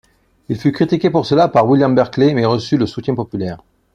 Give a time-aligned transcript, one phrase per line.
[0.49, 3.59] Il fut critiqué pour cela par William Berkeley mais reçut le soutien populaire.